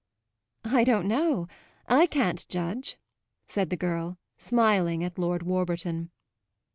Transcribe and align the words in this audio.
"I 0.65 0.83
don't 0.83 1.07
know 1.07 1.47
I 1.85 2.07
can't 2.07 2.49
judge," 2.49 2.97
said 3.45 3.69
the 3.69 3.77
girl, 3.77 4.17
smiling 4.39 5.03
at 5.03 5.19
Lord 5.19 5.43
Warburton. 5.43 6.09